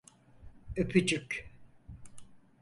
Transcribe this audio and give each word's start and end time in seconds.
Öpücük… 0.75 1.51